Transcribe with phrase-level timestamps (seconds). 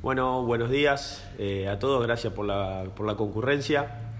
[0.00, 4.14] Bueno, buenos días eh, a todos, gracias por la, por la concurrencia.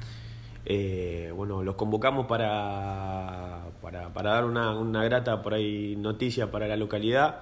[0.67, 6.67] Eh, bueno, los convocamos para, para, para dar una, una, grata por ahí noticia para
[6.67, 7.37] la localidad.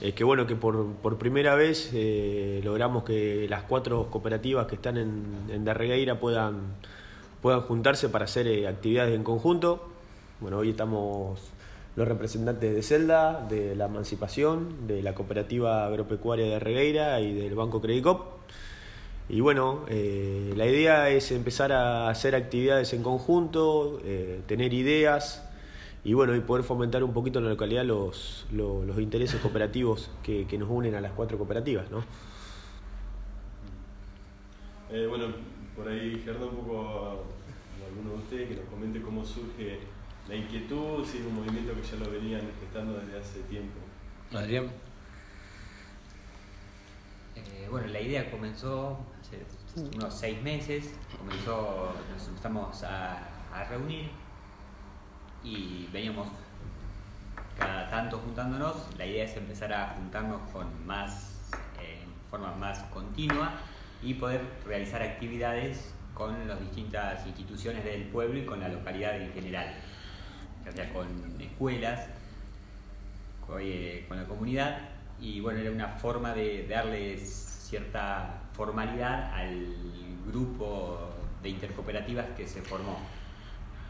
[0.00, 4.74] Eh, que bueno, que por, por primera vez eh, logramos que las cuatro cooperativas que
[4.74, 6.56] están en, en Darregueira puedan,
[7.40, 9.88] puedan juntarse para hacer eh, actividades en conjunto.
[10.40, 11.40] Bueno, hoy estamos
[11.96, 17.54] los representantes de Celda, de la Emancipación, de la Cooperativa Agropecuaria de Regueira y del
[17.54, 18.34] Banco Credicop.
[19.28, 25.48] Y bueno, eh, la idea es empezar a hacer actividades en conjunto, eh, tener ideas
[26.04, 30.46] y bueno, y poder fomentar un poquito en la localidad los, los, intereses cooperativos que,
[30.46, 32.04] que, nos unen a las cuatro cooperativas, ¿no?
[34.90, 35.26] Eh, bueno,
[35.74, 39.78] por ahí Gerardo un poco a, a alguno de ustedes que nos comente cómo surge
[40.28, 43.78] la inquietud, si es un movimiento que ya lo venían gestando desde hace tiempo.
[44.32, 44.70] Adrián.
[47.36, 49.44] Eh, bueno, la idea comenzó hace
[49.96, 53.18] unos seis meses, comenzó, nos empezamos a,
[53.52, 54.10] a reunir
[55.42, 56.28] y veníamos
[57.58, 58.76] cada tanto juntándonos.
[58.96, 63.52] La idea es empezar a juntarnos con más, eh, en forma más continua
[64.02, 69.32] y poder realizar actividades con las distintas instituciones del pueblo y con la localidad en
[69.32, 69.74] general,
[70.64, 71.06] ya sea con
[71.40, 72.08] escuelas,
[73.46, 74.78] con, eh, con la comunidad
[75.20, 77.22] y bueno, era una forma de darles
[77.68, 79.66] cierta formalidad al
[80.26, 80.98] grupo
[81.42, 82.98] de intercooperativas que se formó.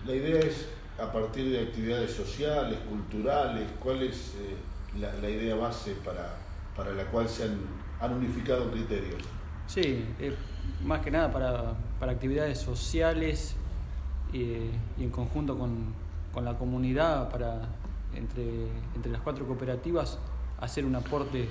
[0.07, 4.57] La idea es a partir de actividades sociales, culturales, ¿cuál es eh,
[4.99, 6.37] la, la, idea base para,
[6.77, 7.59] para la cual se han,
[8.01, 9.23] han unificado criterios?
[9.67, 10.35] Sí, eh,
[10.85, 13.57] más que nada para, para actividades sociales
[14.33, 15.95] eh, y en conjunto con,
[16.35, 17.63] con, la comunidad, para
[18.15, 20.19] entre, entre las cuatro cooperativas
[20.61, 21.49] hacer un aporte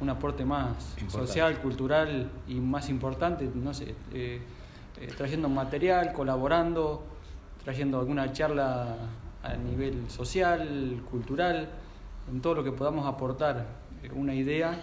[0.00, 1.26] un aporte más importante.
[1.26, 4.40] social, cultural y más importante, no sé, eh,
[5.00, 7.04] eh, trayendo material, colaborando,
[7.62, 8.96] trayendo alguna charla
[9.42, 11.68] a nivel social, cultural,
[12.30, 13.66] en todo lo que podamos aportar
[14.14, 14.78] una idea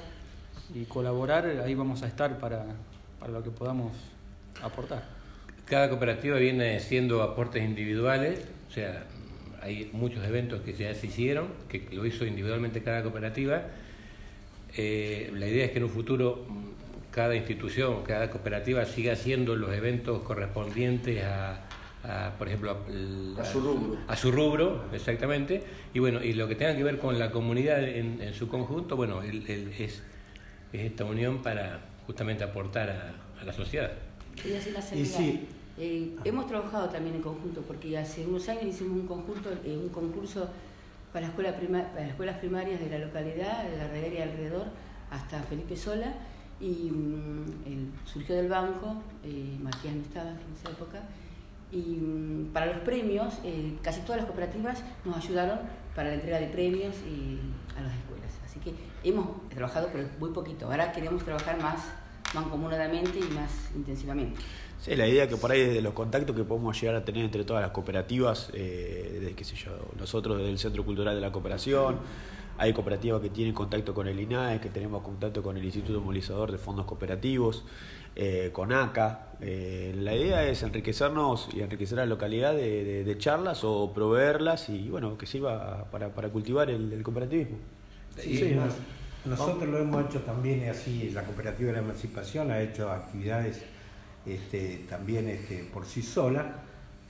[0.73, 2.65] y colaborar, ahí vamos a estar para,
[3.19, 3.91] para lo que podamos
[4.63, 5.03] aportar.
[5.65, 9.03] Cada cooperativa viene siendo aportes individuales, o sea,
[9.61, 13.63] hay muchos eventos que ya se hicieron, que lo hizo individualmente cada cooperativa.
[14.77, 16.45] Eh, la idea es que en un futuro
[17.11, 21.65] cada institución, cada cooperativa siga haciendo los eventos correspondientes a,
[22.05, 23.97] a por ejemplo, a, a, su rubro.
[24.07, 25.63] A su rubro, exactamente.
[25.93, 28.95] Y bueno, y lo que tenga que ver con la comunidad en, en su conjunto,
[28.95, 30.01] bueno, el, el, es, es,
[30.71, 33.91] esta unión para justamente aportar a, a la sociedad.
[34.45, 35.47] Y, así la y sí.
[35.77, 39.89] Eh, hemos trabajado también en conjunto, porque hace unos años hicimos un, conjunto, eh, un
[39.89, 40.49] concurso
[41.13, 41.35] para, las
[42.09, 44.67] escuelas primarias de la localidad, de la reguera alrededor,
[45.09, 46.13] hasta Felipe Sola,
[46.59, 46.89] y
[47.65, 51.01] el, surgió del banco, eh, Matías no estaba en esa época,
[51.71, 55.59] y um, para los premios, eh, casi todas las cooperativas nos ayudaron
[55.95, 57.39] para la entrega de premios y
[57.77, 58.31] a las escuelas.
[58.45, 60.65] Así que hemos trabajado, pero muy poquito.
[60.65, 61.81] Ahora queremos trabajar más
[62.33, 64.39] mancomunadamente y más intensivamente.
[64.81, 67.43] Sí, la idea que por ahí desde los contactos que podemos llegar a tener entre
[67.43, 71.31] todas las cooperativas, eh, desde qué sé yo, nosotros desde el Centro Cultural de la
[71.31, 71.99] Cooperación,
[72.57, 76.51] hay cooperativas que tienen contacto con el INAE, que tenemos contacto con el Instituto Movilizador
[76.51, 77.63] de Fondos Cooperativos,
[78.15, 79.27] eh, con ACA.
[79.39, 83.93] Eh, la idea es enriquecernos y enriquecer a la localidad de, de, de, charlas o
[83.93, 87.57] proveerlas y bueno, que sirva para, para cultivar el, el cooperativismo.
[88.17, 88.73] Sí, sí, nos,
[89.25, 93.61] nosotros lo hemos hecho también así, la Cooperativa de la Emancipación ha hecho actividades
[94.25, 96.61] este, también este, por sí sola,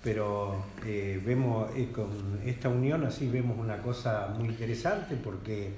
[0.04, 5.74] pero eh, vemos eh, con esta unión así vemos una cosa muy interesante porque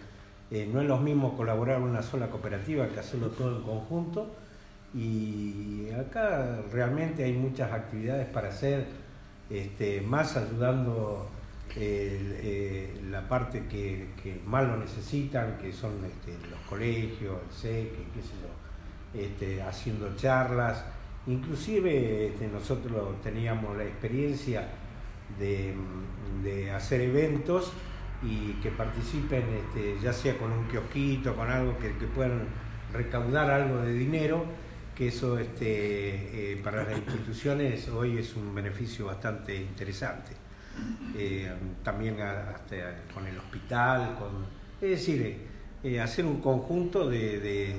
[0.52, 4.36] eh, no es lo mismo colaborar una sola cooperativa que hacerlo todo en conjunto
[4.94, 8.86] y acá realmente hay muchas actividades para hacer,
[9.50, 11.30] este, más ayudando
[13.10, 19.64] la parte que, más lo necesitan, que son los colegios, el SEC, qué yo, este,
[19.64, 20.86] haciendo charlas,
[21.28, 24.68] Inclusive este, nosotros teníamos la experiencia
[25.40, 25.74] de,
[26.44, 27.72] de, hacer eventos
[28.22, 32.48] y que participen este, ya sea con un kiosquito, con algo que, que puedan
[32.92, 34.46] recaudar algo de dinero,
[34.96, 40.32] que eso este, eh, para las instituciones hoy es un beneficio bastante interesante.
[41.16, 41.52] Eh,
[41.84, 44.46] también hasta con el hospital, con,
[44.82, 45.38] es decir,
[45.84, 47.76] eh, hacer un conjunto de, de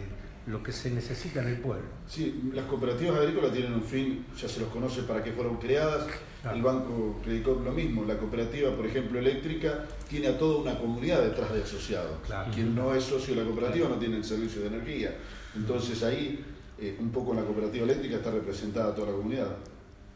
[0.46, 1.87] lo que se necesita en el pueblo.
[2.06, 6.06] Sí, las cooperativas agrícolas tienen un fin, ya se los conoce para qué fueron creadas.
[6.52, 8.05] El Banco Credicop lo mismo.
[8.05, 12.19] La cooperativa, por ejemplo, eléctrica, tiene a toda una comunidad detrás de asociados.
[12.55, 15.17] Quien no es socio de la cooperativa no tiene el servicio de energía.
[15.56, 16.44] Entonces ahí,
[16.79, 19.56] eh, un poco en la cooperativa eléctrica está representada toda la comunidad.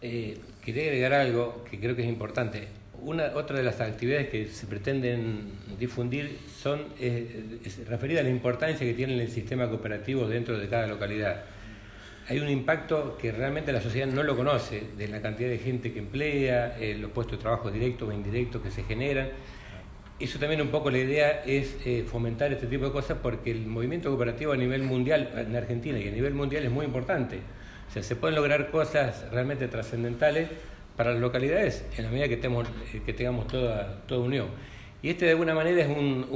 [0.03, 2.69] Eh, quería agregar algo que creo que es importante.
[3.01, 8.87] Una, otra de las actividades que se pretenden difundir son eh, referidas a la importancia
[8.87, 11.45] que tiene el sistema cooperativo dentro de cada localidad.
[12.29, 15.93] Hay un impacto que realmente la sociedad no lo conoce, de la cantidad de gente
[15.93, 19.29] que emplea, eh, los puestos de trabajo directos o indirectos que se generan.
[20.19, 23.67] Eso también un poco la idea es eh, fomentar este tipo de cosas porque el
[23.67, 27.39] movimiento cooperativo a nivel mundial, en Argentina y a nivel mundial es muy importante.
[27.89, 30.49] O sea, se pueden lograr cosas realmente trascendentales
[30.99, 34.49] para las localidades en la medida que, tengamos, eh, que tengamos toda, toda unión.
[35.01, 36.27] Y este de alguna manera es un,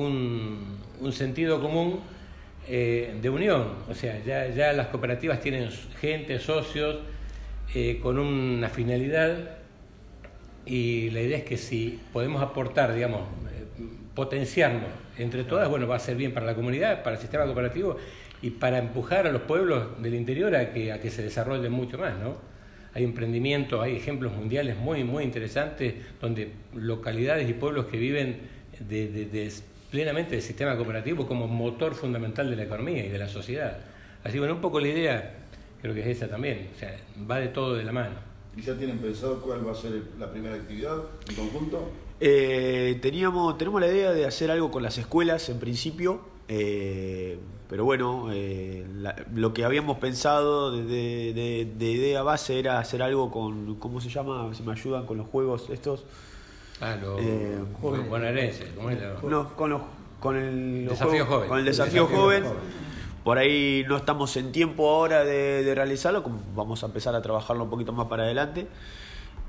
[1.00, 1.99] un, sentido común
[2.69, 5.69] eh, de unión, o sea, ya, ya, las cooperativas tienen
[6.00, 7.00] gente, socios,
[7.75, 9.37] eh, con una finalidad
[10.64, 13.23] y la idea es que si podemos aportar, digamos,
[14.14, 17.97] potenciarnos entre todas, bueno, va a ser bien para la comunidad, para el sistema cooperativo
[18.41, 21.99] y para empujar a los pueblos del interior a que, a que se desarrollen mucho
[21.99, 22.51] más, ¿no?
[22.94, 28.40] Hay emprendimientos, hay ejemplos mundiales muy, muy interesantes donde localidades y pueblos que viven
[28.80, 29.52] de,
[29.90, 33.78] plenamente del sistema cooperativo como motor fundamental de la economía y de la sociedad.
[34.24, 35.34] Así que bueno, un poco la idea
[35.80, 36.96] creo que es esa también, o sea,
[37.28, 38.14] va de todo de la mano.
[38.56, 40.96] ¿Y ya tienen pensado cuál va a ser la primera actividad
[41.28, 41.90] en conjunto?
[42.20, 47.38] Eh, teníamos, tenemos la idea de hacer algo con las escuelas en principio, eh,
[47.72, 48.84] pero bueno, eh,
[49.34, 54.52] lo que habíamos pensado de, idea base era hacer algo con, ¿cómo se llama?
[54.52, 56.04] Si me ayudan con los juegos estos.
[56.82, 59.80] Ah, los eh, bonaerenses, ¿cómo es No, con, los,
[60.20, 61.48] con el desafío joven.
[61.48, 62.44] Con el desafío, joven.
[63.24, 66.22] Por ahí no estamos en tiempo ahora de, realizarlo,
[66.54, 68.66] vamos a empezar a trabajarlo un poquito más para adelante.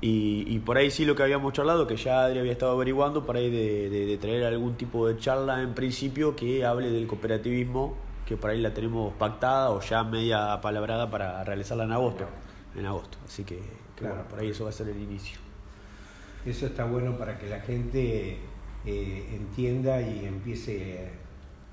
[0.00, 3.36] Y, por ahí sí lo que habíamos charlado, que ya Adri había estado averiguando, por
[3.36, 8.50] ahí de, traer algún tipo de charla en principio que hable del cooperativismo, que por
[8.50, 12.26] ahí la tenemos pactada o ya media palabrada para realizarla en agosto.
[12.76, 13.18] En agosto.
[13.24, 13.60] Así que,
[13.96, 14.26] claro.
[14.28, 15.38] por ahí eso va a ser el inicio.
[16.44, 18.38] Eso está bueno para que la gente
[18.86, 21.08] eh, entienda y empiece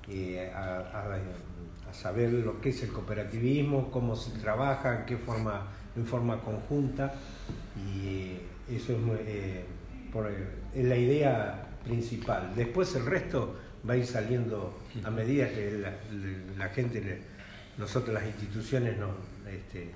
[0.08, 1.18] eh, a,
[1.92, 7.12] saber lo que es el cooperativismo, cómo se trabaja, en qué forma, en forma conjunta
[7.76, 8.38] y
[8.74, 8.94] eso
[9.26, 9.66] eh,
[10.74, 12.54] es, la idea principal.
[12.56, 13.56] Después el resto
[13.88, 15.84] va a ir saliendo a medida que
[16.56, 17.22] la, gente,
[17.78, 19.10] nosotros las instituciones nos,
[19.50, 19.90] este,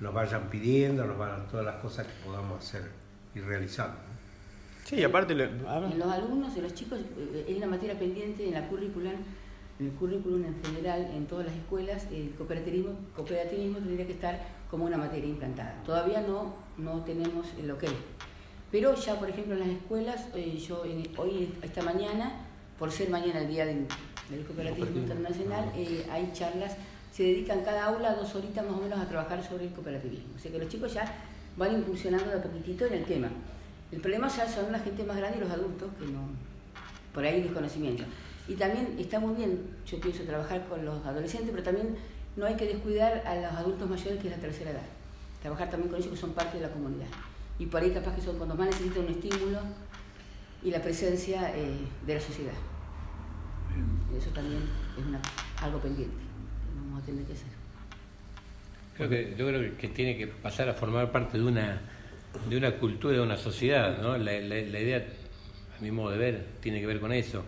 [0.00, 2.82] nos vayan pidiendo, nos van todas las cosas que podamos hacer
[3.34, 3.96] y realizando.
[4.84, 5.34] Sí, aparte...
[5.34, 9.12] En los alumnos, en los chicos, eh, hay una materia pendiente en la currícula
[9.78, 14.40] en el currículum en general, en todas las escuelas, el cooperativismo, cooperativismo tendría que estar
[14.70, 15.82] como una materia implantada.
[15.84, 17.84] Todavía no, no tenemos el ok.
[18.72, 20.82] Pero ya, por ejemplo, en las escuelas, eh, yo
[21.16, 22.47] hoy, esta mañana,
[22.78, 23.86] por ser mañana el Día del,
[24.46, 26.76] Cooperativismo Internacional, eh, hay charlas,
[27.10, 30.34] se dedican cada aula dos horitas más o menos a trabajar sobre el cooperativismo.
[30.36, 31.10] O sea que los chicos ya
[31.56, 33.28] van incursionando de a poquitito en el tema.
[33.90, 36.28] El problema ya son la gente más grande y los adultos, que no,
[37.14, 38.04] por ahí desconocimiento.
[38.46, 41.96] Y también está muy bien, yo pienso, trabajar con los adolescentes, pero también
[42.36, 44.86] no hay que descuidar a los adultos mayores, que es la tercera edad.
[45.42, 47.08] Trabajar también con ellos que son parte de la comunidad.
[47.58, 49.58] Y por ahí capaz que son cuando más necesitan un estímulo
[50.62, 52.52] y la presencia eh, de la sociedad.
[54.16, 54.62] eso también
[54.96, 57.48] es algo pendiente que vamos a tener que hacer.
[58.96, 61.80] Creo que, yo creo que tiene que pasar a formar parte de una,
[62.48, 63.98] de una cultura, de una sociedad.
[64.02, 64.16] ¿no?
[64.18, 65.06] La, la idea,
[65.78, 67.44] a mi modo de ver, tiene que ver con eso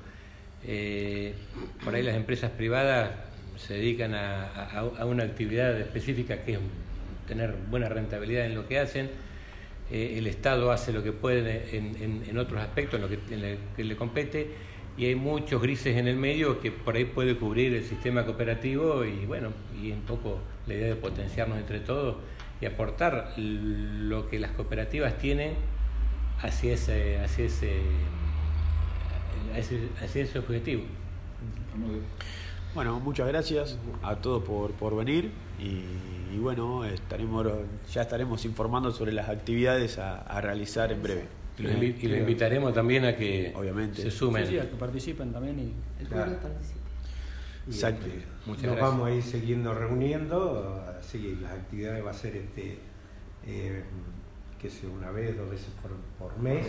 [0.65, 1.35] eh,
[1.83, 3.11] por ahí las empresas privadas
[3.57, 6.59] se dedican a, una actividad específica que es
[7.27, 9.11] tener buena rentabilidad en lo que hacen.
[9.91, 14.51] Eh, el Estado hace lo que puede en, otros aspectos, en lo que, le compete,
[14.97, 19.05] y hay muchos grises en el medio que por ahí puede cubrir el sistema cooperativo
[19.05, 22.17] y bueno, y un poco la idea de potenciarnos entre todos
[22.61, 25.55] y aportar lo que las cooperativas tienen
[26.43, 27.81] hacia ese, hacia ese
[29.57, 30.83] ese, ese objetivo.
[32.75, 37.47] Bueno, muchas gracias a todos por, venir y, bueno, estaremos,
[37.93, 41.25] ya estaremos informando sobre las actividades a, realizar en breve.
[41.59, 44.01] Y lo, invitaremos también a que Obviamente.
[44.01, 44.47] se sumen.
[44.47, 45.59] Sí, a que participen también.
[46.01, 46.05] Y...
[46.05, 46.37] Claro.
[47.67, 48.07] Exacto.
[48.47, 52.79] Nos vamos a ir siguiendo reuniendo, así las actividades va a ser este,
[53.47, 53.83] eh,
[54.61, 56.67] que sea una vez, dos veces por, por mes,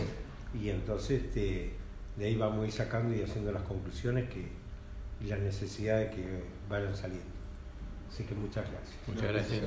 [0.60, 1.74] y entonces este
[2.16, 4.48] de ahí vamos a ir sacando y haciendo las conclusiones que,
[5.22, 7.26] y las necesidades que vayan saliendo.
[8.10, 8.96] Así que muchas gracias.
[9.06, 9.62] Muchas gracias.